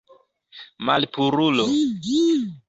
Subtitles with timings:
[0.89, 1.65] Malpurulo.